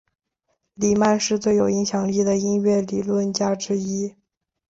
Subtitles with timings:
[0.73, 4.15] 里曼是最有影响力的音乐理论家之一。